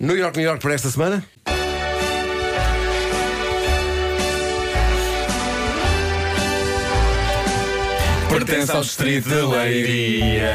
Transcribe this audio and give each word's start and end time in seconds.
New 0.00 0.16
York, 0.16 0.34
New 0.38 0.46
York 0.46 0.62
para 0.62 0.72
esta 0.72 0.88
semana? 0.88 1.22
pertence 8.30 8.72
ao 8.72 8.80
distrito 8.80 9.28
de 9.28 9.42
Leiria. 9.42 10.54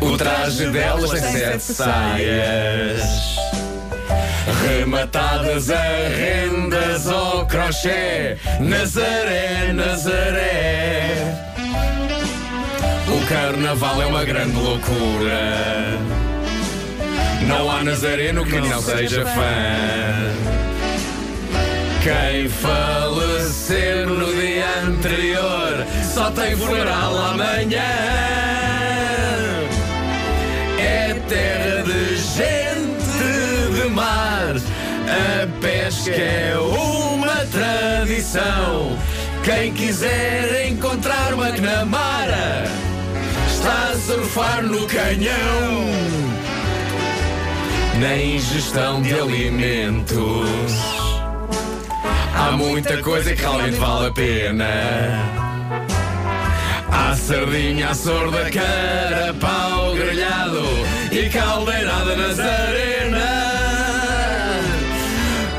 O 0.00 0.16
traje 0.16 0.66
delas 0.70 1.10
tem 1.10 1.32
sete 1.32 1.60
saias, 1.60 3.36
rematadas 4.68 5.70
a 5.70 5.82
rendas 6.08 7.08
ao 7.08 7.46
crochê. 7.46 8.36
Nazaré, 8.60 9.72
Nazaré. 9.72 11.16
O 13.08 13.26
carnaval 13.26 14.02
é 14.02 14.06
uma 14.06 14.24
grande 14.24 14.56
loucura. 14.56 16.33
Não 17.46 17.70
há 17.70 17.84
nazareno 17.84 18.44
que 18.44 18.60
não 18.60 18.80
seja 18.80 19.24
fã. 19.26 20.54
Quem 22.02 22.48
falecer 22.48 24.06
no 24.06 24.34
dia 24.34 24.66
anterior 24.86 25.86
só 26.12 26.30
tem 26.30 26.56
funeral 26.56 27.16
amanhã. 27.16 27.80
É 30.78 31.14
terra 31.28 31.82
de 31.82 32.16
gente 32.16 33.82
de 33.82 33.88
mar. 33.88 34.54
A 35.08 35.60
pesca 35.60 36.10
é 36.10 36.56
uma 36.58 37.46
tradição. 37.46 38.98
Quem 39.42 39.72
quiser 39.72 40.68
encontrar 40.68 41.32
uma 41.34 41.50
gnamara 41.50 42.64
está 43.48 43.92
a 43.92 43.96
surfar 43.96 44.62
no 44.62 44.86
canhão. 44.86 46.33
Na 48.00 48.16
ingestão 48.16 49.00
de 49.00 49.14
alimentos. 49.14 50.50
Há 52.36 52.52
muita 52.52 52.96
coisa 52.98 53.34
que 53.34 53.40
realmente 53.40 53.76
vale 53.76 54.08
a 54.08 54.10
pena. 54.10 54.64
Há 56.90 57.14
sardinha, 57.16 57.90
a 57.90 57.94
sorda, 57.94 58.50
carapau 58.50 59.94
grelhado 59.94 60.64
e 61.12 61.28
caldeirada 61.28 62.16
nas 62.16 62.38
arenas. 62.38 63.22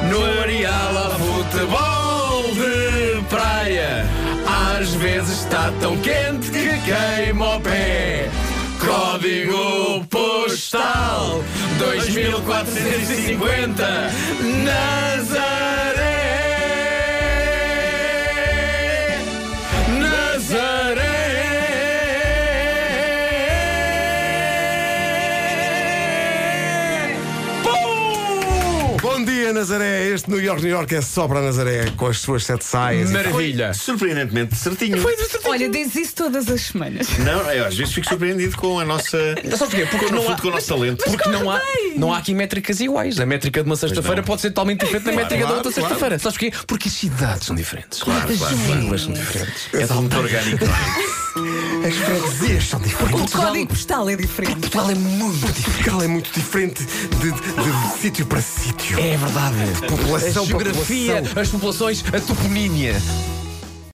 No 0.09 0.41
areal 0.41 0.97
há 0.97 1.09
futebol 1.17 2.53
de 2.53 3.21
praia. 3.29 4.05
Às 4.77 4.93
vezes 4.95 5.39
está 5.41 5.71
tão 5.79 5.97
quente 5.97 6.51
que 6.51 6.69
queima 6.81 7.55
o 7.55 7.61
pé. 7.61 8.29
Código 8.79 10.05
postal 10.09 11.43
2450 11.77 13.81
Nazaré. 14.63 15.04
Bom 29.05 29.23
dia, 29.23 29.53
Nazaré. 29.53 30.07
Este 30.07 30.31
New 30.31 30.41
York, 30.41 30.63
New 30.63 30.71
York 30.71 30.95
é 30.95 30.99
só 30.99 31.27
para 31.27 31.39
Nazaré, 31.39 31.91
com 31.95 32.07
as 32.07 32.17
suas 32.17 32.43
sete 32.43 32.65
saias. 32.65 33.11
Maravilha. 33.11 33.71
Surpreendentemente 33.71 34.55
certinho. 34.55 34.97
Olha, 35.43 35.69
diz 35.69 35.93
isso 35.93 36.15
todas 36.15 36.49
as 36.49 36.61
semanas. 36.61 37.07
Não, 37.19 37.39
eu 37.51 37.67
às 37.67 37.77
vezes 37.77 37.93
fico 37.93 38.07
surpreendido 38.09 38.57
com 38.57 38.79
a 38.79 38.83
nossa. 38.83 39.35
Sabe 39.55 39.75
porquê? 39.75 39.85
Porque 39.85 40.05
no 40.07 40.11
não 40.13 40.21
fundo, 40.23 40.33
há, 40.33 40.41
com 40.41 40.47
o 40.47 40.51
nosso 40.51 40.67
talento. 40.67 41.03
porque 41.05 41.29
não 41.29 41.51
há, 41.51 41.61
não 41.95 42.11
há 42.11 42.17
aqui 42.17 42.33
métricas 42.33 42.79
iguais. 42.79 43.19
A 43.19 43.27
métrica 43.27 43.61
de 43.61 43.69
uma 43.69 43.75
sexta-feira 43.75 44.23
pode 44.23 44.41
ser 44.41 44.49
totalmente 44.49 44.79
diferente 44.83 45.03
da 45.03 45.11
métrica 45.11 45.35
Claro, 45.43 45.49
da 45.49 45.57
outra 45.57 45.71
claro. 45.71 45.87
sexta-feira. 45.87 46.17
Sabes 46.17 46.37
porquê? 46.39 46.65
Porque 46.65 46.87
as 46.89 46.95
cidades 46.95 47.45
são 47.45 47.55
diferentes. 47.55 48.01
Claro, 48.01 48.21
claro, 48.35 48.57
claro. 48.57 48.79
Línguas 48.81 49.01
são 49.03 49.13
diferentes. 49.13 49.67
É 49.71 49.93
muito 49.93 50.17
orgânico. 50.17 50.65
é? 51.37 51.87
As 51.87 51.95
freguesias 51.95 52.67
são 52.69 52.79
O 52.79 52.83
diferentes. 52.83 53.33
código 53.33 53.67
postal 53.67 54.09
é 54.09 54.15
diferente. 54.15 54.59
Portugal 54.59 54.89
é 54.91 54.95
muito 54.95 55.45
diferente. 55.53 55.71
Portugal 55.75 56.01
é 56.03 56.07
muito 56.07 56.31
diferente 56.33 56.83
de, 56.85 57.31
de- 57.31 57.41
de 57.91 58.01
sítio 58.01 58.25
para 58.25 58.41
sítio. 58.41 58.99
É 58.99 59.17
verdade. 59.17 59.55
População 59.87 60.43
a 60.43 60.47
para 60.47 60.63
geografia, 60.63 61.13
população. 61.15 61.41
as 61.41 61.49
populações, 61.49 62.03
a 62.13 62.19
toponímia. 62.21 62.95